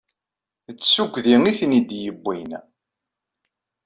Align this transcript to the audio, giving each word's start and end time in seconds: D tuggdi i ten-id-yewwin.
D 0.75 0.77
tuggdi 0.81 1.35
i 1.49 1.53
ten-id-yewwin. 1.59 2.51